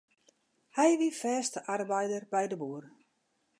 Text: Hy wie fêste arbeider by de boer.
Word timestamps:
Hy 0.77 0.89
wie 0.99 1.13
fêste 1.21 1.59
arbeider 1.73 2.23
by 2.31 2.43
de 2.51 2.57
boer. 2.61 2.83